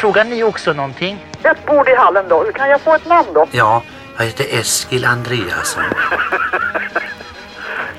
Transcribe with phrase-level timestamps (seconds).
[0.00, 1.26] Frågar ni också någonting?
[1.42, 2.44] Ett bord i hallen då.
[2.54, 3.46] Kan jag få ett namn då?
[3.50, 3.82] Ja,
[4.18, 5.82] jag heter Eskil Andreasson.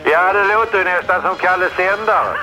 [0.04, 2.38] Ja, det låter ju nästan som Kalle Sändare.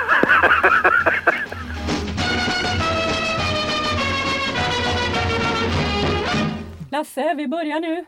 [6.90, 8.04] Lasse, vi börjar nu.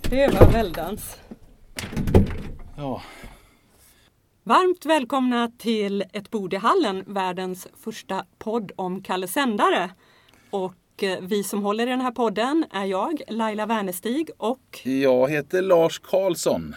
[0.00, 1.16] Det var väldans.
[2.76, 3.02] Ja.
[4.48, 9.90] Varmt välkomna till Ett bord i hallen, världens första podd om Kalle Sändare.
[10.50, 15.30] Och eh, vi som håller i den här podden är jag, Laila Wernestig och Jag
[15.30, 16.74] heter Lars Karlsson.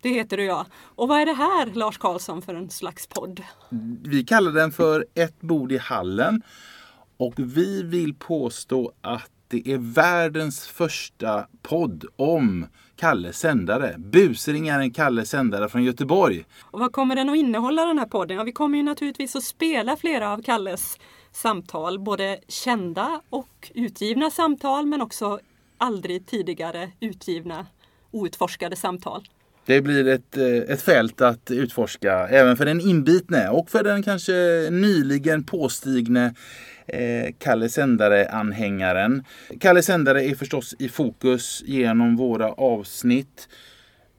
[0.00, 0.66] det heter du ja.
[0.76, 3.42] Och vad är det här Lars Karlsson för en slags podd?
[4.04, 6.42] Vi kallar den för Ett bord i hallen.
[7.16, 12.66] Och vi vill påstå att det är världens första podd om
[12.96, 13.94] Kalle Sändare.
[13.98, 16.44] Busring är en Kalle Sändare från Göteborg.
[16.60, 18.36] Och vad kommer den att innehålla den här podden?
[18.36, 20.98] Ja, vi kommer ju naturligtvis att spela flera av Kalles
[21.32, 25.38] samtal, både kända och utgivna samtal men också
[25.78, 27.66] aldrig tidigare utgivna
[28.10, 29.28] outforskade samtal.
[29.68, 34.02] Det blir ett, eh, ett fält att utforska även för den inbitne och för den
[34.02, 34.32] kanske
[34.70, 36.34] nyligen påstigne
[36.86, 39.24] eh, Kalle Sändare-anhängaren.
[39.60, 43.48] Kalle Sändare är förstås i fokus genom våra avsnitt.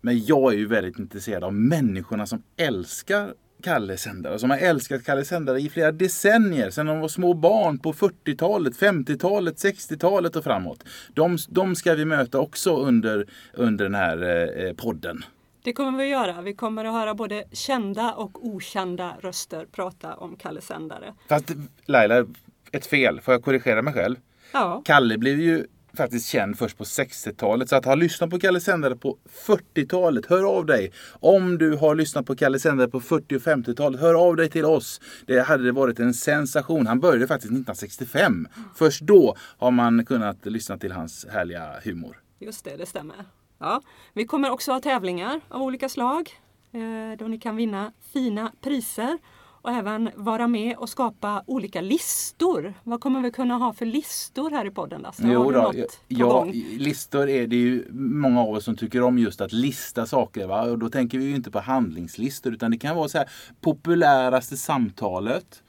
[0.02, 3.33] Men jag är ju väldigt intresserad av människorna som älskar
[3.64, 4.39] Kalle Sändare.
[4.39, 6.70] Som har älskat Kalle Sändare i flera decennier.
[6.70, 10.83] Sedan de var små barn på 40-talet, 50-talet, 60-talet och framåt.
[11.14, 15.23] De, de ska vi möta också under, under den här eh, eh podden.
[15.64, 16.42] Det kommer vi att göra.
[16.42, 21.14] Vi kommer att höra både kända och okända röster prata om Kalle Sändare.
[21.30, 21.52] Fast
[21.86, 22.26] Laila,
[22.72, 23.22] ett fel.
[23.22, 24.16] Får jag korrigera mig själv?
[24.54, 27.70] Ja, Kalle blev ju faktiskt känd först på 60-talet.
[27.70, 30.92] Så att ha lyssnat på Kalle Sändare på 40-talet, hör av dig.
[31.14, 34.66] Om du har lyssnat på Kalle Sändare på 40 och 50-talet, hör av dig till
[34.66, 35.02] oss.
[35.26, 36.88] Det hade varit en sensation.
[36.88, 38.48] Han började faktiskt 1965.
[38.76, 42.22] Först då har man kunnat lyssna till hans härliga humor.
[42.39, 43.16] just det, det stämmer.
[43.59, 43.81] Ja.
[44.14, 46.30] Vi kommer också ha tävlingar av olika slag
[46.71, 49.17] eh, då ni kan vinna fina priser
[49.61, 52.73] och även vara med och skapa olika listor.
[52.83, 55.27] Vad kommer vi kunna ha för listor här i podden Lasse?
[55.27, 56.47] Något på ja,
[56.77, 60.47] listor är det ju många av oss som tycker om just att lista saker.
[60.47, 60.61] Va?
[60.61, 63.30] Och då tänker vi ju inte på handlingslistor utan det kan vara så här
[63.61, 65.64] populäraste samtalet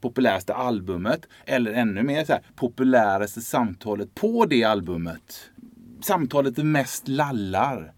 [0.00, 5.50] populäraste albumet eller ännu mer så här, populäraste samtalet på det albumet.
[6.04, 7.92] Samtalet det mest lallar.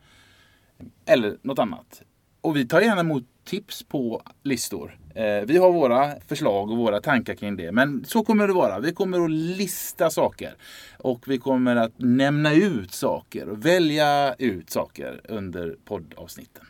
[1.06, 2.02] Eller något annat.
[2.40, 4.98] Och vi tar gärna emot tips på listor.
[5.14, 7.72] Eh, vi har våra förslag och våra tankar kring det.
[7.72, 8.80] Men så kommer det vara.
[8.80, 10.56] Vi kommer att lista saker.
[10.98, 16.64] Och vi kommer att nämna ut saker och välja ut saker under poddavsnitten.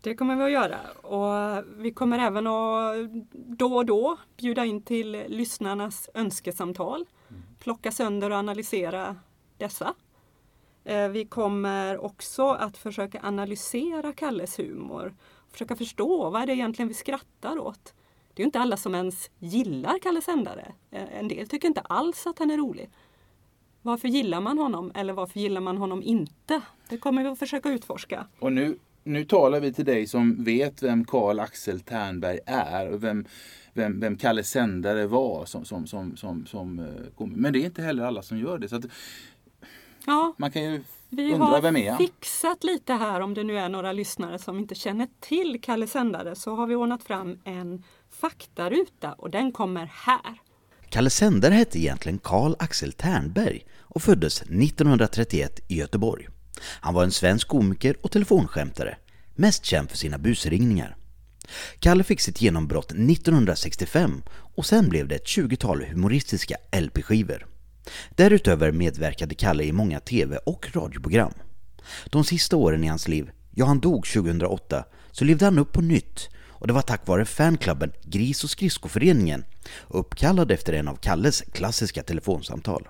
[0.00, 2.94] Det kommer vi att göra och vi kommer även att
[3.32, 7.04] då och då bjuda in till lyssnarnas önskesamtal.
[7.58, 9.16] Plocka sönder och analysera
[9.58, 9.94] dessa.
[10.84, 15.14] Eh, vi kommer också att försöka analysera Kalles humor.
[15.50, 17.94] Försöka förstå vad är det egentligen vi skrattar åt.
[18.34, 20.72] Det är ju inte alla som ens gillar Kalle Sändare.
[20.90, 22.90] Eh, en del tycker inte alls att han är rolig.
[23.82, 26.60] Varför gillar man honom eller varför gillar man honom inte?
[26.88, 28.26] Det kommer vi att försöka utforska.
[28.38, 33.04] Och nu, nu talar vi till dig som vet vem Karl Axel Ternberg är och
[33.04, 33.24] vem,
[33.72, 35.44] vem, vem Kalle Sändare var.
[35.44, 36.78] Som, som, som, som, som.
[36.78, 38.68] Eh, Men det är inte heller alla som gör det.
[38.68, 38.86] Så att
[40.06, 41.98] Ja, man kan ju Vi undra har vem är han?
[41.98, 46.34] fixat lite här om det nu är några lyssnare som inte känner till Kalle Sändare
[46.36, 50.40] så har vi ordnat fram en faktaruta och den kommer här.
[50.90, 56.28] Kalle Sändare hette egentligen Karl Axel Ternberg och föddes 1931 i Göteborg.
[56.80, 58.96] Han var en svensk komiker och telefonskämtare,
[59.34, 60.96] mest känd för sina busringningar.
[61.78, 64.22] Kalle fick sitt genombrott 1965
[64.54, 67.46] och sen blev det ett 20-tal humoristiska LP-skivor.
[68.10, 71.32] Därutöver medverkade Kalle i många tv och radioprogram.
[72.06, 75.80] De sista åren i hans liv, ja han dog 2008, så levde han upp på
[75.80, 79.44] nytt och det var tack vare fanklubben Gris och skridskoföreningen
[79.88, 82.88] uppkallad efter en av Kalles klassiska telefonsamtal.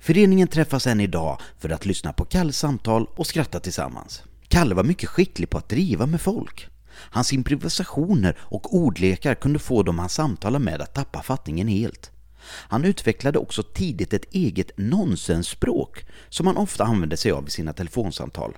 [0.00, 4.22] Föreningen träffas än idag för att lyssna på Kalles samtal och skratta tillsammans.
[4.48, 6.68] Kalle var mycket skicklig på att driva med folk.
[6.90, 12.10] Hans improvisationer och ordlekar kunde få dem han samtalade med att tappa fattningen helt.
[12.48, 17.72] Han utvecklade också tidigt ett eget nonsensspråk som han ofta använde sig av i sina
[17.72, 18.56] telefonsamtal.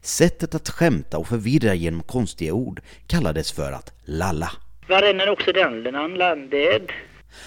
[0.00, 4.52] Sättet att skämta och förvirra genom konstiga ord kallades för att lalla.
[4.88, 5.02] Var
[5.52, 6.92] den, den landed?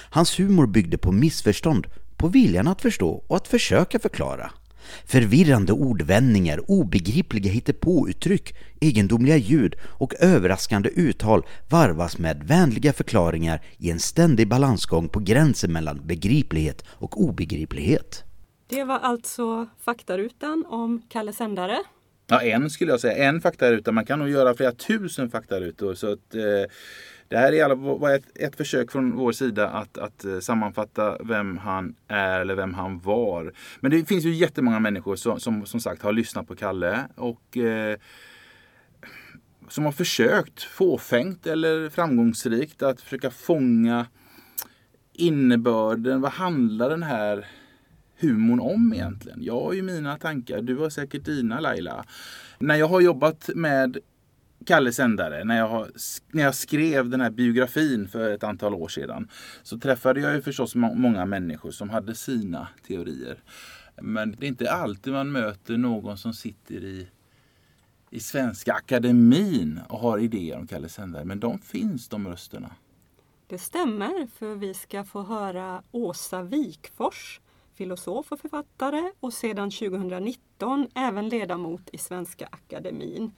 [0.10, 1.88] Hans humor byggde på missförstånd,
[2.18, 4.52] på viljan att förstå och att försöka förklara.
[5.06, 14.00] Förvirrande ordvändningar, obegripliga hittepåuttryck, egendomliga ljud och överraskande uttal varvas med vänliga förklaringar i en
[14.00, 18.24] ständig balansgång på gränsen mellan begriplighet och obegriplighet.
[18.68, 21.78] Det var alltså faktarutan om Kalle Sändare.
[22.28, 23.30] Ja, en skulle jag säga.
[23.30, 23.92] En faktaruta.
[23.92, 25.94] Man kan nog göra flera tusen faktarutor.
[25.94, 26.72] Så att, eh,
[27.28, 31.18] det här är alla, var ett, ett försök från vår sida att, att eh, sammanfatta
[31.24, 33.54] vem han är eller vem han var.
[33.80, 37.58] Men det finns ju jättemånga människor som som, som sagt har lyssnat på Kalle och
[37.58, 37.98] eh,
[39.68, 44.06] som har försökt fåfängt eller framgångsrikt att försöka fånga
[45.14, 46.22] innebörden.
[46.22, 47.48] Vad handlar den här
[48.20, 49.44] humorn om egentligen?
[49.44, 52.06] Jag har ju mina tankar, du har säkert dina Laila.
[52.60, 53.98] När jag har jobbat med
[54.66, 55.88] Kalle Sändare, när jag,
[56.32, 59.30] när jag skrev den här biografin för ett antal år sedan
[59.64, 63.44] så träffade jag ju förstås många människor som hade sina teorier.
[64.02, 67.08] Men det är inte alltid man möter någon som sitter i,
[68.10, 71.26] i Svenska Akademin och har idéer om Kalle Sändare.
[71.26, 72.76] Men de finns, de rösterna.
[73.48, 77.42] Det stämmer, för vi ska få höra Åsa Wikfors,
[77.74, 83.32] filosof och författare och sedan 2019 även ledamot i Svenska Akademin.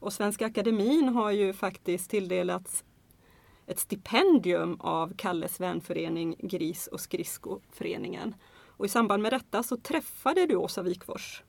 [0.00, 2.84] Och Svenska Akademin har ju faktiskt tilldelats
[3.66, 8.34] ett stipendium av Kalles vänförening Gris och skridskoföreningen.
[8.76, 11.42] Och i samband med detta så träffade du Åsa Wikfors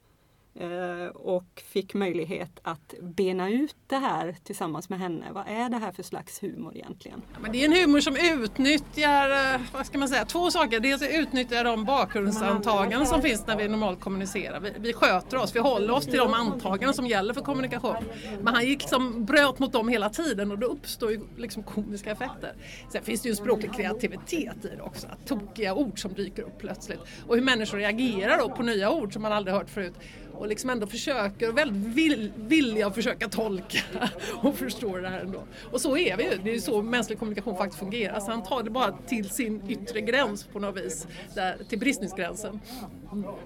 [0.60, 5.26] Eh, och fick möjlighet att bena ut det här tillsammans med henne.
[5.32, 7.22] Vad är det här för slags humor egentligen?
[7.34, 10.80] Ja, men det är en humor som utnyttjar, eh, vad ska man säga, två saker.
[10.80, 14.60] Dels utnyttjar de bakgrundsantaganden som finns när vi normalt kommunicerar.
[14.60, 18.04] Vi, vi sköter oss, vi håller oss till de antaganden som gäller för kommunikation.
[18.42, 22.12] Men han gick liksom, bröt mot dem hela tiden och då uppstår ju liksom komiska
[22.12, 22.54] effekter.
[22.92, 25.08] Sen finns det ju en språklig kreativitet i det också.
[25.26, 27.00] Tokiga ord som dyker upp plötsligt.
[27.28, 29.94] Och hur människor reagerar då på nya ord som man aldrig hört förut
[30.38, 33.80] och liksom ändå försöker, väldigt vill, villiga att försöka tolka
[34.42, 35.44] och förstå det här ändå.
[35.72, 38.20] Och så är vi ju, det är ju så mänsklig kommunikation faktiskt fungerar.
[38.20, 42.60] Så han tar det bara till sin yttre gräns på något vis, där, till bristningsgränsen.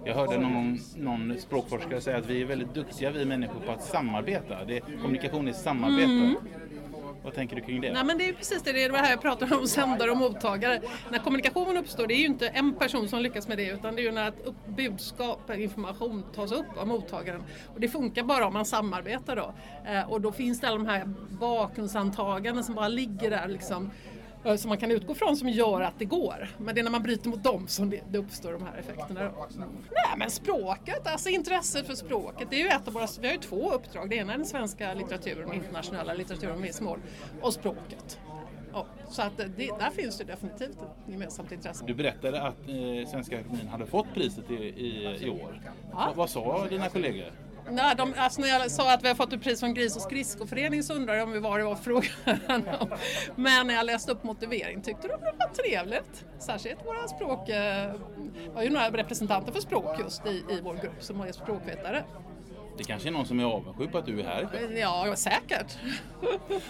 [0.05, 3.83] Jag hörde någon, någon språkforskare säga att vi är väldigt duktiga vi människor på att
[3.83, 4.65] samarbeta.
[4.65, 6.11] Det, kommunikation är samarbete.
[6.11, 6.35] Mm.
[7.23, 7.93] Vad tänker du kring det?
[7.93, 10.17] Nej, men det är precis det, det är det här jag pratar om, sändare och
[10.17, 10.81] mottagare.
[11.11, 14.01] När kommunikation uppstår, det är ju inte en person som lyckas med det utan det
[14.01, 17.43] är ju när ett budskap, information tas upp av mottagaren.
[17.73, 19.53] Och det funkar bara om man samarbetar då.
[19.91, 21.05] Eh, och då finns det alla de här
[21.39, 23.91] bakgrundsantaganden som bara ligger där liksom
[24.57, 26.47] som man kan utgå från som gör att det går.
[26.57, 29.21] Men det är när man bryter mot dem som det, det uppstår de här effekterna.
[29.21, 29.33] Mm.
[29.91, 33.33] Nej men språket, alltså intresset för språket, det är ju ett av våra, vi har
[33.33, 34.09] ju två uppdrag.
[34.09, 36.99] Det ena är den svenska litteraturen, den internationella litteraturen med mål,
[37.41, 38.19] och språket.
[38.73, 41.83] Ja, så att det, där finns det definitivt ett gemensamt intresse.
[41.87, 45.61] Du berättade att eh, Svenska Akademin hade fått priset i, i, i år.
[45.91, 46.13] Ja.
[46.15, 47.31] Vad sa dina kollegor?
[47.69, 50.01] Nej, de, alltså när jag sa att vi har fått ett pris från Gris och
[50.01, 52.89] skridskoföreningen så undrade de vad det var frågan om.
[53.35, 56.25] Men när jag läste upp motivering tyckte de det var trevligt.
[56.39, 57.93] Särskilt våra språk, det
[58.53, 62.03] var ju några representanter för språk just i, i vår grupp som är språkvetare.
[62.77, 64.77] Det kanske är någon som är avundsjuk på att du är här.
[64.77, 65.77] Ja, säkert.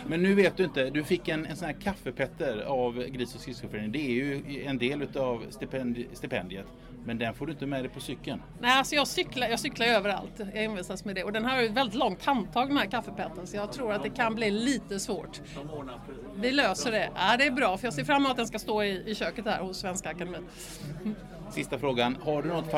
[0.08, 3.42] Men nu vet du inte, du fick en, en sån här kaffepetter av Gris och
[3.42, 3.92] skridskoföreningen.
[3.92, 6.66] Det är ju en del utav stipendi stipendiet.
[7.06, 8.42] Men den får du inte med dig på cykeln.
[8.60, 10.34] Nej, alltså jag cyklar, jag cyklar överallt.
[10.38, 11.24] Jag envisas med det.
[11.24, 14.10] Och den har ju väldigt långt handtag den här kaffepetten så jag tror att det
[14.10, 15.42] kan bli lite svårt.
[16.36, 17.10] Vi löser det.
[17.16, 19.16] Ja, det är bra för jag ser fram emot att den ska stå i, i
[19.16, 20.48] köket här hos Svenska Akademin.
[21.52, 22.18] Sista frågan.
[22.24, 22.72] Har du något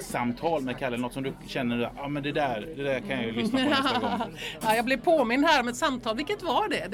[0.00, 0.96] favoritsamtal med Kalle?
[0.96, 3.58] Något som du känner att ah, men det, där, det där kan jag ju lyssna
[3.58, 4.36] på nästa gång?
[4.62, 6.16] ja, jag blev påmind här om ett samtal.
[6.16, 6.88] Vilket var det?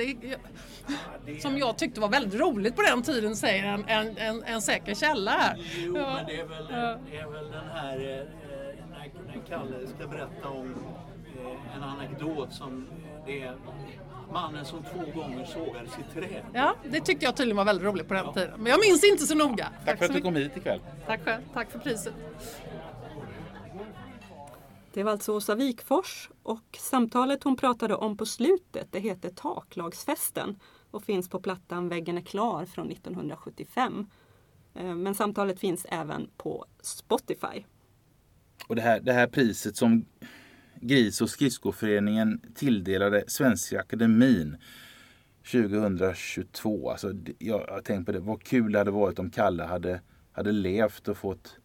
[1.26, 4.62] det som jag tyckte var väldigt roligt på den tiden, säger en, en, en, en
[4.62, 5.56] säker källa här.
[5.76, 6.66] Jo, men det är väl,
[7.10, 8.26] det är väl den här eh,
[9.30, 10.74] när Kalle ska berätta om
[11.38, 12.86] eh, en anekdot som
[13.26, 13.56] det är
[14.32, 16.42] mannen som två gånger sågades i trä.
[16.52, 18.50] Ja, det tyckte jag tydligen var väldigt roligt på den tiden.
[18.56, 19.64] Men jag minns inte så noga.
[19.64, 20.80] Tack, Tack för att du kom hit ikväll.
[21.06, 21.42] Tack själv.
[21.54, 22.14] Tack för priset.
[24.96, 30.58] Det var alltså Åsa Wikfors och samtalet hon pratade om på slutet det heter Taklagsfesten
[30.90, 34.06] och finns på plattan Väggen är klar från 1975.
[34.74, 37.64] Eh, men samtalet finns även på Spotify.
[38.68, 40.06] Och det här, det här priset som
[40.80, 44.56] Gris och skridskoföreningen tilldelade Svenska Akademin
[45.52, 46.90] 2022.
[46.90, 50.00] Alltså, jag har tänkt på det, vad kul det hade varit om Kalle hade,
[50.32, 51.56] hade levt och fått,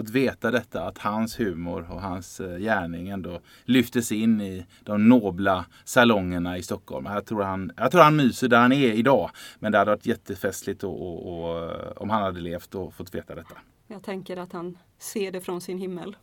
[0.00, 0.82] fått veta detta.
[0.82, 6.62] Att hans humor och hans eh, gärning ändå lyftes in i de nobla salongerna i
[6.62, 7.06] Stockholm.
[7.06, 9.30] Jag tror han, jag tror han myser där han är idag.
[9.58, 13.34] Men det hade varit jättefestligt och, och, och, om han hade levt och fått veta
[13.34, 13.54] detta.
[13.86, 16.16] Jag tänker att han ser det från sin himmel.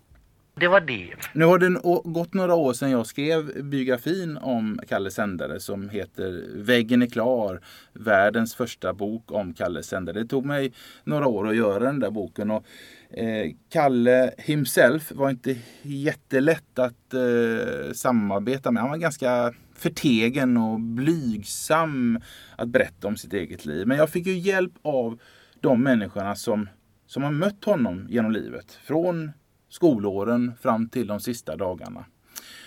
[0.60, 1.14] Det var det.
[1.34, 6.44] Nu har det gått några år sedan jag skrev biografin om Kalle Sändare som heter
[6.56, 7.62] Väggen är klar.
[7.94, 10.20] Världens första bok om Kalle Sändare.
[10.20, 12.52] Det tog mig några år att göra den där boken.
[12.52, 12.66] Och,
[13.10, 18.82] eh, Kalle himself var inte jättelätt att eh, samarbeta med.
[18.82, 22.20] Han var ganska förtegen och blygsam
[22.56, 23.88] att berätta om sitt eget liv.
[23.88, 25.20] Men jag fick ju hjälp av
[25.62, 26.70] de människorna som,
[27.06, 28.72] som har mött honom genom livet.
[28.72, 29.32] Från
[29.70, 32.06] skolåren fram till de sista dagarna.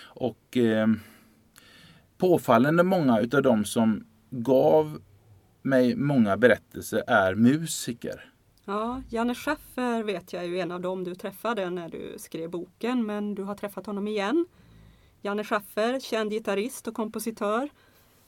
[0.03, 0.87] Och eh,
[2.17, 5.01] påfallande många utav de som gav
[5.61, 8.30] mig många berättelser är musiker.
[8.71, 12.49] Ja, Janne Schaffer vet jag är ju en av dem du träffade när du skrev
[12.49, 14.45] boken, men du har träffat honom igen.
[15.21, 17.69] Janne Schaffer, känd gitarrist och kompositör.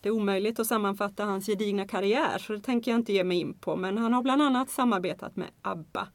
[0.02, 3.40] Det är omöjligt att sammanfatta hans gedigna karriär, så det tänker jag inte ge mig
[3.40, 6.08] in på, men han har bland annat samarbetat med ABBA.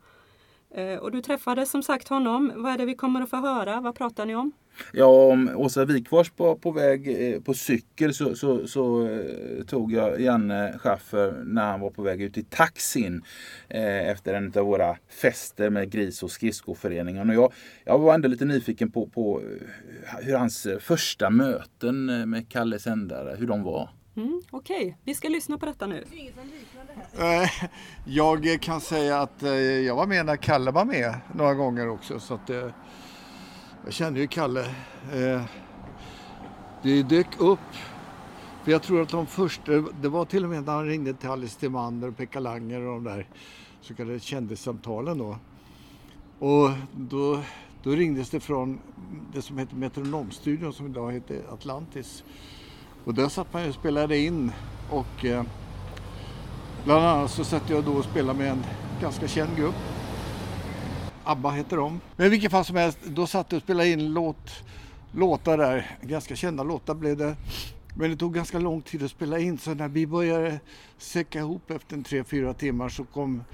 [0.70, 2.52] Eh, och du träffade som sagt honom.
[2.56, 3.80] Vad är det vi kommer att få höra?
[3.80, 4.52] Vad pratar ni om?
[4.92, 9.92] Ja, om Åsa Wikfors på, på väg eh, på cykel så, så, så eh, tog
[9.92, 13.22] jag Janne Schaffer när han var på väg ut i taxin
[13.68, 17.28] eh, efter en av våra fester med Gris och skridskoföreningen.
[17.28, 17.52] Och jag,
[17.84, 22.48] jag var ändå lite nyfiken på, på eh, hur hans eh, första möten eh, med
[22.48, 23.90] Kalle Sändare, hur de var.
[24.16, 26.04] Mm, Okej, vi ska lyssna på detta nu.
[28.04, 29.42] Jag kan säga att
[29.86, 32.20] jag var med när Kalle var med några gånger också.
[32.20, 32.68] Så att, eh,
[33.88, 34.60] jag kände ju Kalle.
[35.12, 35.42] Eh,
[36.82, 37.58] Det dök upp.
[38.64, 41.28] För jag tror att de första, det var till och med när han ringde till
[41.28, 43.26] Alice Timander och Pekka Langer och de där
[43.80, 45.36] så kallade kändissamtalen då.
[46.38, 47.40] Och då,
[47.82, 48.78] då ringdes det från
[49.34, 52.24] det som heter Metronomstudion som idag heter Atlantis.
[53.04, 54.52] Och där satt man ju och spelade in
[54.90, 55.42] och eh,
[56.84, 58.64] Bland annat så satt jag då och spelade med en
[59.00, 59.97] ganska känd grupp.
[61.28, 62.00] ABBA heter de.
[62.16, 64.64] Men i vilket fall som helst, då satt jag och spelade in låt,
[65.12, 65.98] låtar där.
[66.02, 67.36] Ganska kända låtar blev det.
[67.96, 70.60] Men det tog ganska lång tid att spela in så när vi började
[70.98, 73.44] säcka ihop efter en tre, fyra timmar så kom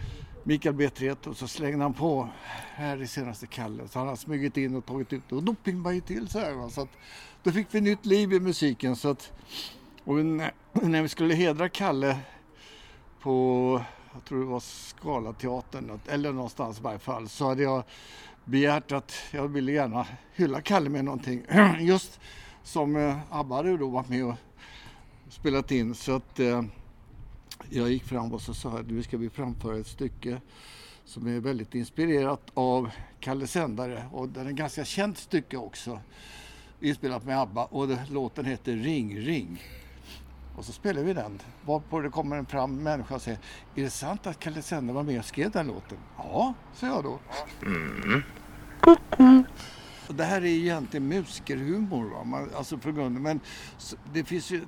[0.45, 2.29] Mikael Betret och så slängde han på
[2.75, 3.89] här i senaste Kalle.
[3.89, 6.53] Så han har smugit in och tagit ut och då pimpade det till så här.
[6.53, 6.71] va.
[6.71, 6.91] Så att,
[7.43, 8.97] då fick vi nytt liv i musiken.
[8.97, 9.33] Så att,
[10.05, 12.19] och när, när vi skulle hedra Kalle
[13.21, 13.81] på,
[14.15, 17.85] jag tror det var Scalateatern eller någonstans i varje fall, så hade jag
[18.45, 21.43] begärt att jag ville gärna hylla Kalle med någonting.
[21.81, 22.21] Just
[22.63, 24.35] som eh, ABBA hade då varit med och
[25.29, 25.95] spelat in.
[25.95, 26.63] Så att eh,
[27.71, 30.41] jag gick fram och så sa jag, nu ska vi framföra ett stycke
[31.05, 32.91] som är väldigt inspirerat av
[33.21, 36.01] Kalle Sändare och det är ett ganska känt stycke också.
[36.81, 39.63] Inspelat med ABBA och det, låten heter Ring ring.
[40.57, 41.41] Och så spelar vi den.
[41.65, 43.39] Varpå det kommer en fram människa och säger
[43.75, 45.99] Är det sant att Kalle Sändare var med och skrev den låten?
[46.17, 47.19] Ja, sa jag då.
[50.09, 52.11] Och Det här är egentligen musikerhumor.
[52.11, 52.25] Va?
[52.25, 53.23] Man, alltså för grunden.
[53.23, 53.41] Men
[54.13, 54.65] det finns ju...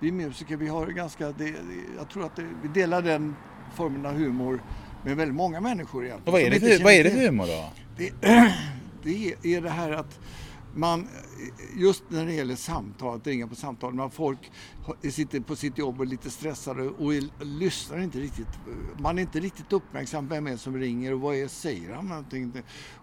[0.00, 1.32] Vi musiker, vi har ju ganska...
[1.32, 1.54] Det,
[1.96, 3.36] jag tror att det, vi delar den
[3.74, 4.62] formen av humor
[5.04, 6.28] med väldigt många människor egentligen.
[6.28, 7.72] Och vad är det vad är det för humor då?
[7.96, 8.12] det,
[9.02, 10.18] det är det här att
[10.74, 11.08] man,
[11.76, 14.52] just när det gäller samtal, att ringa på samtal, när folk
[15.02, 18.48] sitter på sitt jobb och är lite stressade och är, lyssnar inte riktigt.
[18.98, 22.06] Man är inte riktigt uppmärksam vem är det som ringer och vad är, säger han
[22.06, 22.52] någonting.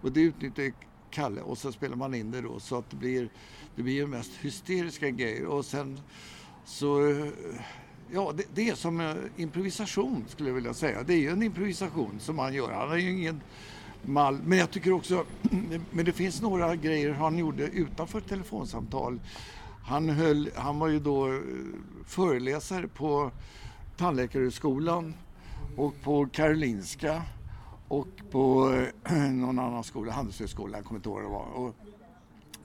[0.01, 0.71] Och det utnyttjar
[1.09, 3.29] Kalle och så spelar man in det då så att det blir,
[3.75, 5.99] det blir ju mest hysteriska grejer och sen
[6.65, 6.99] så
[8.11, 11.03] Ja, det, det är som eh, improvisation skulle jag vilja säga.
[11.03, 12.71] Det är ju en improvisation som han gör.
[12.71, 13.41] Han har ju ingen
[14.07, 14.39] mall.
[14.45, 15.25] Men jag tycker också,
[15.91, 19.19] men det finns några grejer han gjorde utanför telefonsamtal.
[19.83, 21.39] Han, höll, han var ju då eh,
[22.05, 23.31] föreläsare på
[23.97, 25.13] Tandläkarhögskolan
[25.77, 27.21] och på Karolinska
[27.87, 28.73] och på
[29.05, 31.67] eh, någon annan skola, Handelshögskolan, jag kommer inte ihåg vad det var.
[31.67, 31.75] Och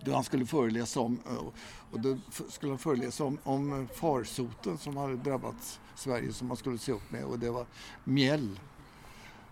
[0.05, 1.47] då han skulle föreläsa om, eh,
[1.91, 2.17] och då
[2.49, 7.11] skulle han föreläsa om, om farsoten som hade drabbat Sverige som man skulle se upp
[7.11, 7.67] med och det var
[8.05, 8.59] mjäll.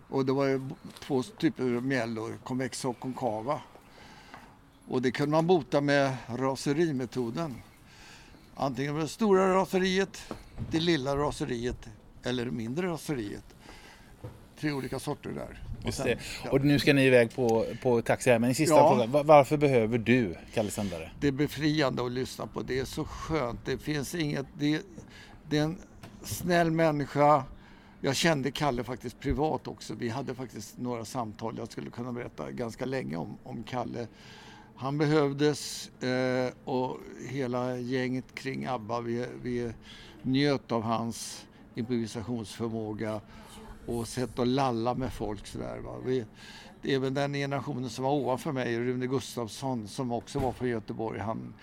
[0.09, 0.61] Och det var ju
[1.00, 3.61] två typer av mjäll, då, konvexa och konkava.
[4.88, 7.55] Och det kunde man bota med raserimetoden.
[8.55, 10.33] Antingen med det stora raseriet,
[10.71, 11.88] det lilla raseriet
[12.23, 13.45] eller det mindre raseriet.
[14.61, 15.62] Tre olika sorter där.
[15.88, 16.50] Och sen- ja.
[16.50, 18.38] Och nu ska ni iväg på, på taxi här.
[18.38, 18.91] Men en sista Ja.
[18.91, 19.07] fråga.
[19.07, 21.11] Va- Varför behöver du Kalle Sändare?
[21.21, 22.62] Det är befriande att lyssna på.
[22.62, 23.61] Det är så skönt.
[23.65, 24.47] Det finns inget...
[24.59, 24.81] Det,
[25.49, 25.79] det är en
[26.25, 27.45] snäll människa.
[28.00, 29.95] Jag kände Kalle faktiskt privat också.
[29.95, 31.59] Vi hade faktiskt några samtal.
[31.59, 34.07] Jag skulle kunna berätta ganska länge om, om Kalle.
[34.76, 39.73] Han behövdes eh, och hela gänget kring ABBA, vi, vi
[40.23, 43.21] njöt av hans improvisationsförmåga
[43.87, 45.78] och sätt att lalla med folk sådär.
[45.78, 45.97] Va?
[46.05, 46.25] Vi,
[46.83, 50.69] det är väl den generationen som var ovanför mig, Rune Gustafsson som också var från
[50.69, 51.21] Göteborg.
[51.21, 51.55] Han,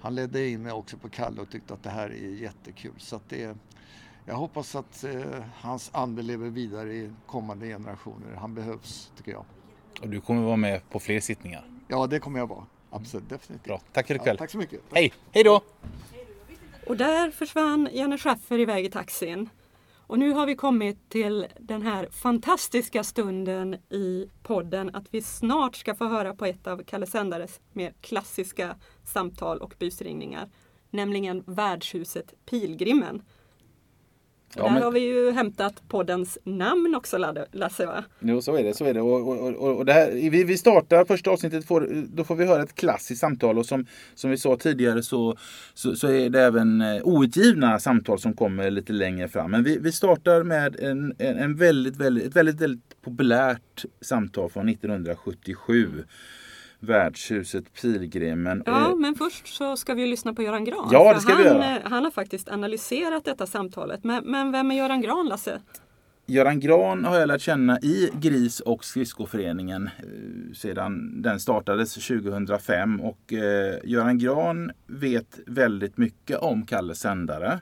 [0.00, 2.94] han ledde in mig också på Kalle och tyckte att det här är jättekul.
[2.98, 3.56] Så att det,
[4.24, 8.36] jag hoppas att eh, hans ande lever vidare i kommande generationer.
[8.36, 9.44] Han behövs, tycker jag.
[10.02, 11.64] Och du kommer vara med på fler sittningar?
[11.88, 12.66] Ja, det kommer jag vara.
[12.90, 13.64] Absolut, definitivt.
[13.64, 14.36] Bra, tack för ikväll.
[14.36, 14.80] Ja, tack så mycket.
[14.92, 15.62] Hej, hej då!
[16.86, 19.48] Och där försvann Janne Schaffer iväg i taxin.
[20.06, 25.76] Och nu har vi kommit till den här fantastiska stunden i podden att vi snart
[25.76, 30.50] ska få höra på ett av Kalle Sändares mer klassiska samtal och busringningar.
[30.90, 33.22] Nämligen värdshuset Pilgrimen.
[34.56, 38.04] Ja, Där men- har vi ju hämtat poddens namn också Lasse va?
[38.20, 38.74] Jo, så är det.
[38.74, 39.00] Så är det.
[39.00, 42.44] Och, och, och, och det här, vi, vi startar första avsnittet, får, då får vi
[42.44, 43.58] höra ett klassiskt samtal.
[43.58, 45.36] Och som, som vi sa tidigare så,
[45.74, 49.50] så, så är det även eh, outgivna samtal som kommer lite längre fram.
[49.50, 54.50] Men vi, vi startar med en, en, en väldigt, väldigt, ett väldigt, väldigt populärt samtal
[54.50, 56.04] från 1977.
[56.86, 58.62] Värdshuset Pilgrimen.
[58.66, 60.88] Ja, Eh, men först så ska vi lyssna på Göran Gran.
[60.92, 61.76] Ja, det ska vi han, göra.
[61.76, 64.04] eh, han har faktiskt analyserat detta samtalet.
[64.04, 65.60] Men, men vem är Göran Gran, Lasse?
[66.26, 73.00] Göran Gran har jag lärt känna i Gris och skridskoföreningen eh, sedan den startades 2005.
[73.00, 77.60] Och eh, Göran Gran vet väldigt mycket om Kalle Sändare.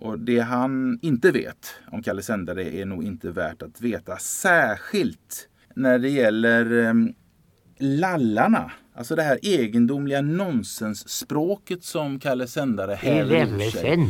[0.00, 4.16] Och det han inte vet om Kalle Sändare är nog inte värt att veta.
[4.16, 6.94] Särskilt när det gäller eh,
[7.80, 8.72] lallarna.
[8.94, 14.08] Alltså det här egendomliga nonsensspråket som Kalle Sändare häver ur sig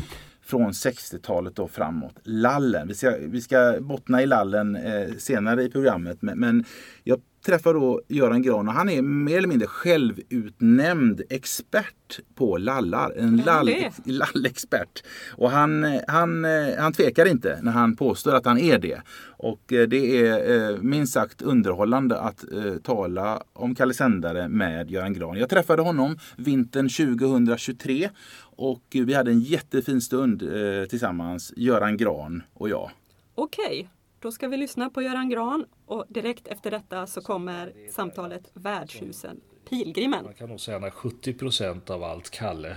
[0.48, 2.14] från 60-talet och framåt.
[2.22, 2.88] Lallen.
[2.88, 6.22] Vi ska, vi ska bottna i lallen eh, senare i programmet.
[6.22, 6.64] Men, men
[7.04, 13.12] jag träffar då Göran Gran och han är mer eller mindre självutnämnd expert på lallar.
[13.16, 13.36] En
[14.04, 15.02] lallexpert.
[15.36, 16.44] Och han, han,
[16.78, 19.02] han tvekar inte när han påstår att han är det.
[19.38, 24.90] Och eh, det är eh, minst sagt underhållande att eh, tala om Kalle Sändare med
[24.90, 25.38] Göran Gran.
[25.38, 30.42] Jag träffade honom vintern 2023 och vi hade en jättefin stund
[30.90, 32.90] tillsammans, Göran Gran och jag.
[33.34, 33.88] Okej,
[34.20, 39.40] då ska vi lyssna på Göran Gran och direkt efter detta så kommer samtalet Värdshusen
[39.68, 40.24] Pilgrimen.
[40.24, 42.76] Man kan nog säga att 70 procent av allt Kalle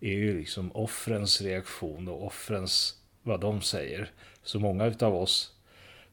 [0.00, 4.10] är ju liksom offrens reaktion och offrens vad de säger.
[4.42, 5.52] Så många utav oss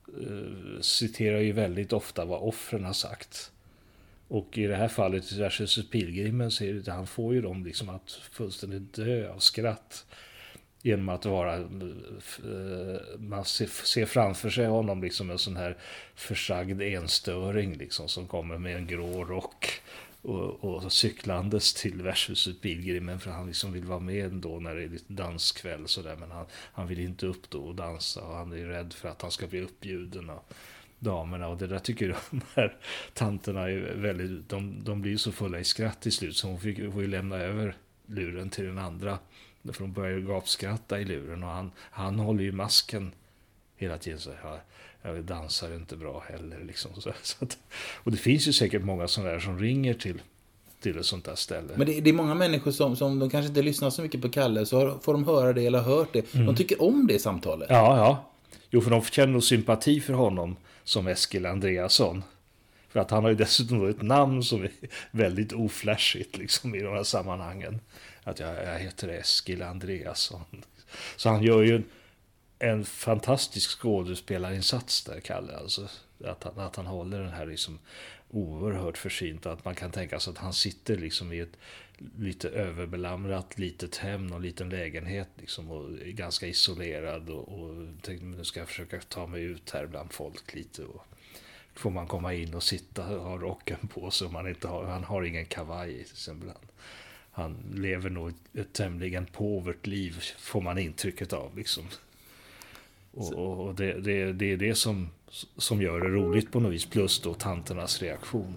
[0.07, 3.51] eh, citerar ju väldigt ofta vad offren har sagt.
[4.27, 7.65] Och i det här fallet i Värdshuset Pilgrimen så är det, han får ju dem
[7.65, 10.05] liksom att fullständigt dö av skratt.
[10.83, 15.77] Genom att vara, eh, eh, man ser, framför sig honom liksom en sån här
[16.15, 19.81] försagd enstöring liksom som kommer med en grå rock
[20.21, 24.83] och, och cyklandes till värdshuset Pilgrimen för han liksom vill vara med ändå när det
[24.83, 28.51] är lite danskväll sådär men han, han vill inte upp då och dansa och han
[28.51, 30.41] är rädd för att han ska bli uppbjuden av
[31.01, 31.47] damerna.
[31.47, 32.77] Och det där tycker de här
[33.13, 36.91] tanterna är väldigt, de, de blir så fulla i skratt till slut så hon fick,
[36.93, 39.19] får ju lämna över luren till den andra
[39.73, 43.11] för de börjar ju gapskratta i luren och han, han håller ju masken
[43.77, 44.59] hela tiden så här,
[45.01, 46.91] jag dansar inte bra heller liksom.
[46.95, 47.57] Så, så att,
[48.03, 50.21] och det finns ju säkert många sådana där som ringer till,
[50.81, 51.73] till ett sånt där ställe.
[51.75, 54.29] Men det, det är många människor som, som de kanske inte lyssnar så mycket på
[54.29, 56.33] Kalle så har- får de höra det eller har hört det.
[56.33, 57.67] De tycker om det samtalet.
[57.69, 58.27] Ja, ja.
[58.69, 62.23] Jo, för de känner nog sympati för honom som Eskil Andreasson.
[62.89, 64.71] För att han har ju dessutom ett namn som är
[65.11, 67.79] väldigt oflashigt liksom i de här sammanhangen.
[68.23, 70.63] Att jag, jag heter Eskil Andreasson.
[71.15, 71.85] Så han gör ju en,
[72.59, 75.57] en fantastisk skådespelarinsats där, Kalle.
[75.57, 75.87] Alltså,
[76.25, 77.79] att, han, att han håller den här liksom
[78.29, 79.45] oerhört försynt.
[79.45, 81.57] Att man kan tänka sig att han sitter liksom i ett
[82.17, 87.29] lite överbelamrat litet hem, någon liten lägenhet liksom, och är ganska isolerad.
[87.29, 90.83] Och, och tänkte nu ska jag försöka ta mig ut här bland folk lite.
[90.83, 91.05] Och,
[91.73, 94.29] får man komma in och sitta och ha rocken på sig.
[94.29, 96.51] Man inte har, han har ingen kavaj till exempel.
[97.31, 101.57] Han, lever nog ett, tämligen påvert liv, får man intrycket av.
[101.57, 101.83] Liksom.
[103.13, 105.09] Och, och, det, det, det är det som,
[105.57, 106.85] som gör det roligt på något vis.
[106.85, 108.55] Plus då tanternas reaktion.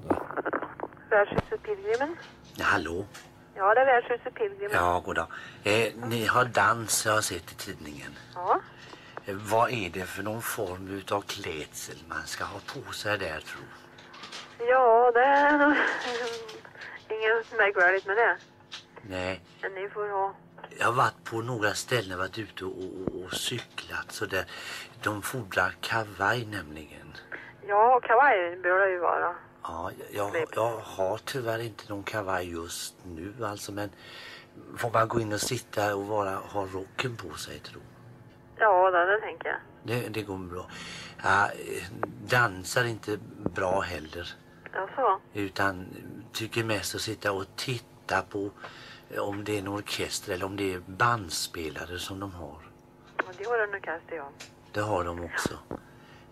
[1.11, 2.17] Värdshuset Pilgrimen?
[2.57, 3.07] Ja, hallå?
[3.55, 4.71] Ja, det är Värdshuset Pilgrimen.
[4.73, 5.27] Ja, goddag.
[5.65, 8.13] Eh, ni har dans, jag har sett i tidningen.
[8.35, 8.61] Ja.
[9.27, 13.41] Eh, vad är det för någon form utav klädsel man ska ha på sig där,
[13.41, 13.61] tro?
[14.59, 15.77] Ja, det är nog
[17.09, 18.37] inget märkvärdigt med det.
[19.09, 20.35] Nej, Men ni får ha...
[20.79, 24.45] jag har varit på några ställen, varit ute och, och, och cyklat så där.
[25.03, 27.17] De fordrar kavaj nämligen.
[27.67, 29.35] Ja, kavaj bör det ju vara.
[29.63, 33.91] Ja, jag, jag har tyvärr inte någon kavaj just nu alltså men
[34.77, 37.81] får man gå in och sitta och vara, ha rocken på sig tro?
[38.59, 39.59] Ja, det, det tänker jag.
[39.83, 40.67] Det, det går bra.
[41.23, 41.51] Ja,
[42.27, 43.19] dansar inte
[43.55, 44.35] bra heller.
[44.73, 45.21] Jaså?
[45.33, 45.87] Utan
[46.33, 48.51] tycker mest att sitta och titta på
[49.19, 52.59] om det är en orkester eller om det är bandspelare som de har.
[53.17, 54.29] Ja, det har du kanske ja.
[54.73, 55.59] Det har de också.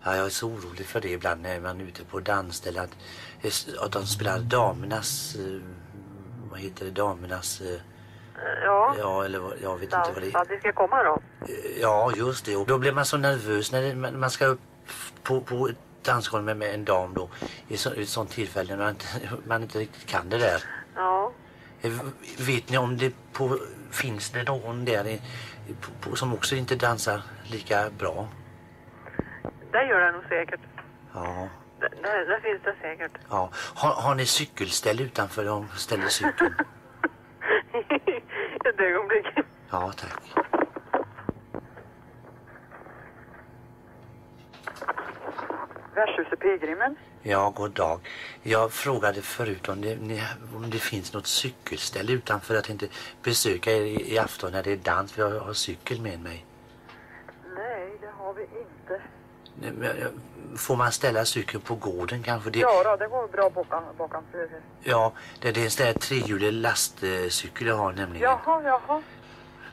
[0.03, 2.97] Ja, jag är så orolig för det ibland när man är ute på dansställe att,
[3.79, 5.61] att de spelar damernas, eh,
[6.51, 7.79] vad heter det, damernas, eh,
[8.63, 8.95] Ja.
[8.99, 10.37] ja eller jag vet inte vad det är.
[10.37, 11.19] Att vi ska komma då?
[11.81, 12.55] Ja, just det.
[12.55, 14.59] Och då blir man så nervös när det, man man ska upp
[15.23, 17.29] på, på ett dansgolv med, med en dam då.
[17.67, 19.05] I, så, i ett sånt tillfälle när man inte,
[19.45, 20.63] man inte riktigt kan det där.
[21.83, 21.91] Eh,
[22.47, 23.57] Vet ni om det på,
[23.91, 25.19] finns det någon där
[26.15, 28.27] som också inte dansar lika bra?
[29.71, 30.59] Det gör det nog säkert.
[31.13, 31.47] Ja.
[31.79, 33.11] Det, det, det finns det säkert.
[33.29, 33.49] ja.
[33.53, 36.53] Har, har ni cykelställ utanför de ställer cykeln?
[38.65, 39.25] Ett ögonblick.
[39.71, 40.43] Ja, tack.
[45.95, 46.95] Värdshuset Pilgrimen.
[47.25, 47.99] Ja, god dag.
[48.43, 50.23] Jag frågade förut om det, ni,
[50.55, 52.55] om det finns något cykelställ utanför.
[52.55, 52.87] Jag tänkte
[53.23, 56.45] besöka er i, i afton när det är dans för jag har cykel med mig.
[57.55, 59.01] Nej, det har vi inte.
[59.61, 60.21] Nej, men
[60.57, 62.49] Får man ställa cykeln på gården kanske?
[62.49, 63.49] Det, Ja, då, det går bra
[63.97, 64.61] bakom, flyget.
[64.83, 68.23] ja, det, det är en sån där trehjulig lastcykel jag har nämligen.
[68.23, 69.01] Jaha, jaha.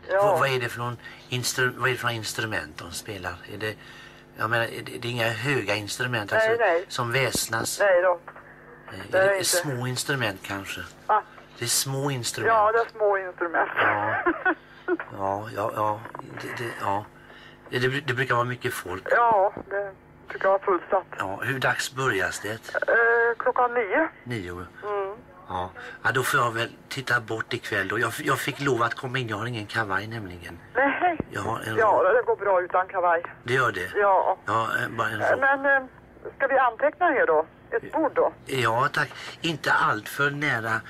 [0.08, 0.96] Ja, vad, är det för någon
[1.28, 3.34] instru, vad är det för instrument de spelar?
[3.54, 3.74] Är det,
[4.36, 6.84] jag menar, är det, är inga höga instrument Nej, alltså, nej.
[6.88, 7.80] som väsnas?
[7.80, 8.18] nej då.
[8.92, 9.48] Nej, det är är det inte.
[9.48, 10.80] små instrument kanske?
[11.06, 11.22] Va?
[11.58, 12.54] Det är små instrument.
[12.54, 13.70] Ja, det är små instrument.
[13.76, 14.22] Ja,
[15.18, 16.00] ja, ja, ja,
[16.42, 17.04] det, det, ja.
[17.70, 19.02] Det, det, brukar vara mycket folk.
[19.10, 19.92] Ja, det
[20.42, 21.06] jag är fullsatt.
[21.18, 22.74] Ja, hur dags börjas det?
[22.74, 24.08] Eh, klockan nio.
[24.24, 24.52] Nio?
[24.52, 25.16] Mm.
[25.48, 25.70] Ja.
[26.02, 27.98] ja, då får jag väl titta bort ikväll då.
[27.98, 30.58] Jag, jag fick lov att komma in, jag har ingen kavaj nämligen.
[30.74, 31.09] Nej.
[31.30, 31.76] Jag har en...
[31.76, 33.22] Ja, det går bra utan kavaj.
[33.44, 33.90] Det gör det?
[33.94, 34.36] Ja.
[34.46, 35.88] Ja, eh, bara en Eh, Men eh,
[36.36, 37.46] ska vi anteckna här då?
[37.70, 38.32] Ett bord då?
[38.46, 39.10] Ja, tack.
[39.40, 40.80] Inte allt för nära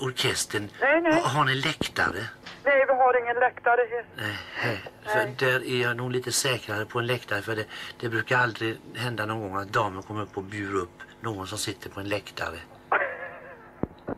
[0.00, 0.68] orkestern.
[0.80, 1.12] Nej, nej.
[1.12, 2.28] Ha, har ni läktare?
[2.64, 4.04] Nej, vi har ingen läktare.
[4.16, 7.64] Nej, för där är jag nog lite säkrare på en läktare för det,
[8.00, 11.58] det brukar aldrig hända någon gång att damer kommer upp och bjuder upp någon som
[11.58, 12.56] sitter på en läktare.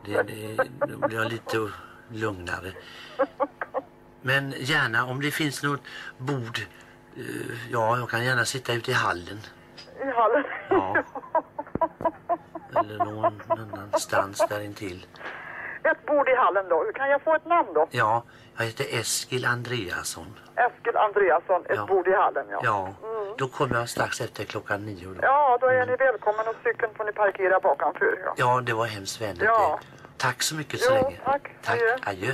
[0.05, 1.71] Det, det, då blir jag lite
[2.09, 2.73] lugnare.
[4.27, 5.81] Men gärna om det finns något
[6.19, 6.59] bord,
[7.17, 7.23] eh,
[7.71, 9.41] ja jag kan gärna sitta ute i hallen.
[10.03, 10.45] I hallen?
[10.71, 10.97] Ja.
[12.81, 15.07] Eller någon annanstans där intill.
[15.83, 16.85] Ett bord i hallen då.
[16.95, 17.87] Kan jag få ett namn då?
[17.91, 18.25] Ja,
[18.57, 20.39] jag heter Eskil Andreasson.
[20.57, 21.87] Eskil Andreasson, ett Ja.
[21.87, 22.61] bord i hallen ja.
[22.65, 22.95] Ja,
[23.39, 25.09] då kommer jag strax efter klockan nio.
[25.09, 25.15] Då.
[25.23, 28.19] Ja, då är ni välkommen och cykeln får ni parkera bakanför.
[28.25, 28.35] Ja.
[28.37, 29.43] Ja, det var hemskt vänligt.
[29.45, 29.81] Ja.
[30.17, 31.21] Tack så mycket så Jo, länge.
[31.25, 31.51] tack.
[31.63, 31.81] Tack.
[31.81, 31.97] Adjö.
[32.07, 32.33] Adjö.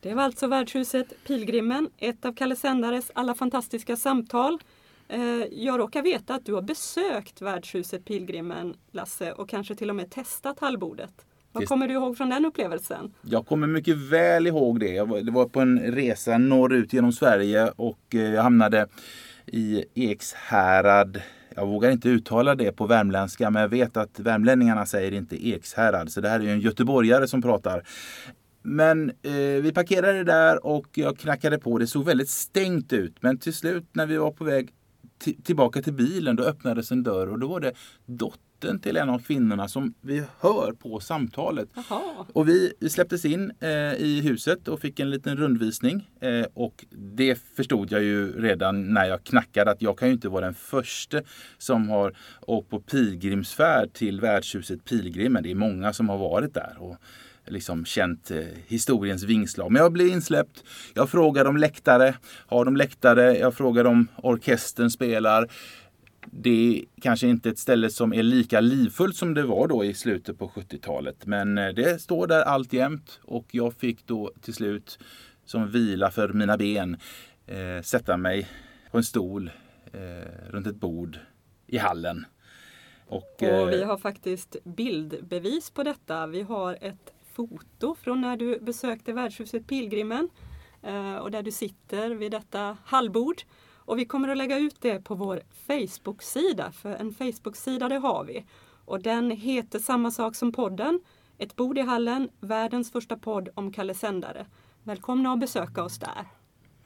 [0.00, 4.58] Det var alltså värdshuset Pilgrimen, ett av Kalle Sändares alla fantastiska samtal.
[5.08, 9.96] Eh, Jag råkar veta att du har besökt värdshuset Pilgrimen, Lasse, och kanske till och
[9.96, 11.12] med testat hallbordet.
[11.52, 13.14] Vad kommer du ihåg från den upplevelsen?
[13.22, 14.88] Jag kommer mycket väl ihåg det.
[14.94, 18.86] Jag var, det var på en resa norrut genom Sverige och eh, jag hamnade
[19.46, 21.22] i Ekshärad.
[21.54, 26.12] Jag vågar inte uttala det på värmländska men jag vet att värmlänningarna säger inte Ekshärad.
[26.12, 27.82] Så det här är ju en göteborgare som pratar.
[28.62, 31.78] Men eh, vi parkerade där och jag knackade på.
[31.78, 33.22] Det såg väldigt stängt ut.
[33.22, 34.70] Men till slut när vi var på väg
[35.24, 37.72] ti- tillbaka till bilen då öppnades en dörr och då var det
[38.06, 41.68] dottern till en av kvinnorna som vi hör på samtalet.
[41.74, 42.26] Jaha.
[42.32, 46.10] Och vi, vi släpptes in eh, i huset och fick en liten rundvisning.
[46.20, 50.28] Eh, och det förstod jag ju redan när jag knackade att jag kan ju inte
[50.28, 51.20] vara den första
[51.58, 55.42] som har åkt på pilgrimsfärd till värdshuset Pilgrimen.
[55.42, 56.76] Det är många som har varit där.
[56.78, 56.96] Och
[57.50, 59.72] liksom känt eh, historiens vingslag.
[59.72, 60.64] Men jag blev insläppt.
[60.94, 62.14] Jag frågade om läktare.
[62.46, 63.38] Har de läktare?
[63.38, 65.48] Jag frågade om orkestern spelar.
[66.32, 69.94] Det är kanske inte ett ställe som är lika livfullt som det var då i
[69.94, 71.26] slutet på 70-talet.
[71.26, 74.98] Men eh, det står där alltjämt och jag fick då till slut
[75.44, 76.96] som vila för mina ben
[77.46, 78.48] eh, sätta mig
[78.90, 79.50] på en stol
[79.92, 81.18] eh, runt ett bord
[81.66, 82.24] i hallen.
[83.06, 86.26] Och, eh, Och vi har faktiskt bildbevis på detta.
[86.26, 87.12] Vi har ett
[87.48, 90.28] foto från när du besökte värdshuset Pilgrimen
[90.82, 93.42] eh, och där du sitter vid detta hallbord.
[93.76, 98.24] Och vi kommer att lägga ut det på vår Facebook-sida, för en Facebook-sida det har
[98.24, 98.44] vi.
[98.84, 101.00] Och den heter samma sak som podden,
[101.38, 104.46] Ett bord i hallen, världens första podd om Kalle Sändare.
[104.82, 106.26] Välkomna att besöka oss där.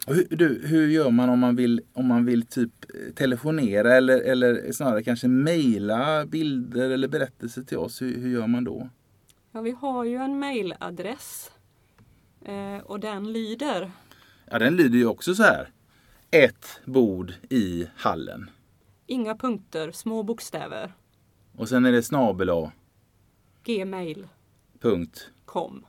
[0.06, 4.20] Hur, du, hur gör man om man vill, om man vill typ eh, telefonera eller,
[4.20, 8.02] eller snarare kanske mejla bilder eller berättelser till oss?
[8.02, 8.88] Hur, hur gör man då?
[9.54, 11.50] Ja, vi har ju en mailadress
[12.44, 13.90] eh, och den lyder
[14.50, 15.70] Ja, den lyder ju också så här.
[16.30, 18.50] Ett bord i hallen.
[19.06, 20.92] Inga punkter, små bokstäver.
[21.56, 22.72] Och sen är det snabel A.
[23.64, 24.28] Gmail.
[24.80, 25.30] Punkt.
[25.44, 25.86] kom.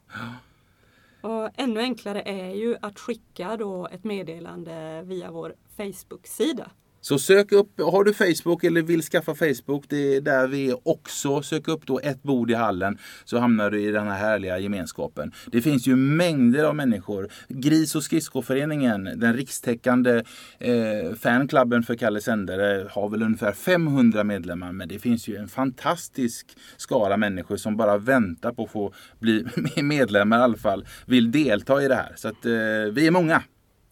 [1.21, 6.71] Och ännu enklare är ju att skicka då ett meddelande via vår Facebook-sida.
[7.05, 10.87] Så sök upp, har du Facebook eller vill skaffa Facebook, det är där vi är
[10.87, 11.41] också.
[11.41, 15.31] Sök upp då ett bord i hallen så hamnar du i den här härliga gemenskapen.
[15.51, 17.29] Det finns ju mängder av människor.
[17.47, 20.23] Gris och skridskoföreningen, den rikstäckande
[20.59, 24.71] eh, fanklubben för Kalle Sändare har väl ungefär 500 medlemmar.
[24.71, 29.45] Men det finns ju en fantastisk skara människor som bara väntar på att få bli
[29.83, 30.85] medlemmar i alla fall.
[31.05, 32.13] Vill delta i det här.
[32.15, 32.51] Så att eh,
[32.91, 33.43] vi är många.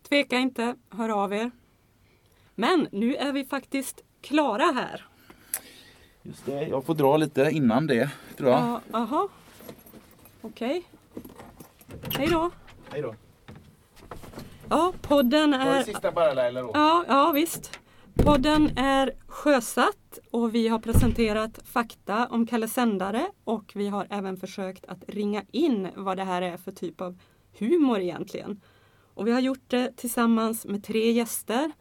[0.09, 1.51] Tveka inte, hör av er.
[2.55, 5.05] Men nu är vi faktiskt klara här.
[6.21, 8.59] Just det, jag får dra lite innan det tror jag.
[8.59, 9.29] Ja, Aha.
[10.41, 10.83] Okej.
[12.17, 12.51] Hej då.
[12.91, 13.15] Hej då.
[14.69, 15.83] Ja, podden Var det är...
[15.83, 16.71] sista bara Laila då?
[16.73, 17.79] Ja, ja visst.
[18.13, 24.37] Podden är sjösatt och vi har presenterat fakta om Kalle Sändare och vi har även
[24.37, 27.17] försökt att ringa in vad det här är för typ av
[27.59, 28.61] humor egentligen.
[29.13, 31.71] Och vi har gjort det tillsammans med tre gäster.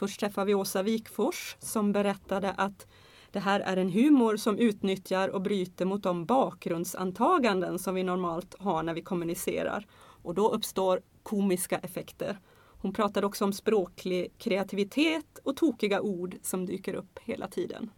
[0.00, 2.86] Först träffade vi Åsa Wikfors som berättade att
[3.30, 8.54] det här är en humor som utnyttjar och bryter mot de bakgrundsantaganden som vi normalt
[8.58, 9.86] har när vi kommunicerar.
[9.96, 12.38] Och då uppstår komiska effekter.
[12.80, 17.90] Hon pratade också om språklig kreativitet och tokiga ord som dyker upp hela tiden.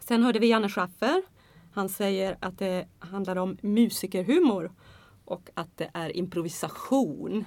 [0.00, 1.22] Sen hörde vi Janne Schaffer.
[1.72, 4.72] Han säger att det handlar om musikerhumor
[5.24, 7.44] och att det är improvisation.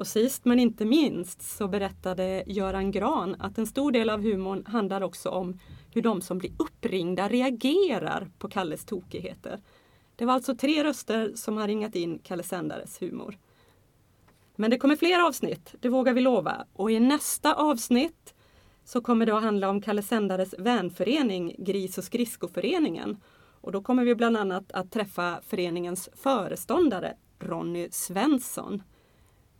[0.00, 4.66] Och sist men inte minst så berättade Göran Gran att en stor del av humorn
[4.66, 5.58] handlar också om
[5.90, 9.60] hur de som blir uppringda reagerar på Kalles tokigheter.
[10.16, 13.38] Det var alltså tre röster som har ringat in Kalle Sändares humor.
[14.56, 16.64] Men det kommer fler avsnitt, det vågar vi lova.
[16.72, 18.34] Och i nästa avsnitt
[18.84, 23.16] så kommer det att handla om Kalle Sändares vänförening Gris och skridskoföreningen.
[23.60, 28.82] Och då kommer vi bland annat att träffa föreningens föreståndare Ronny Svensson.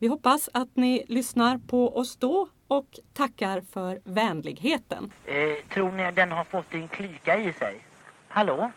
[0.00, 5.12] Vi hoppas att ni lyssnar på oss då och tackar för vänligheten.
[5.26, 5.34] Eh,
[5.74, 7.80] tror ni den har fått en klyka i sig?
[8.28, 8.70] Hallå?